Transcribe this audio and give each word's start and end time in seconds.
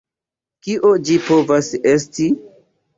Kio 0.69 0.93
ĝi 1.11 1.19
povas 1.29 1.73
esti? 1.95 2.35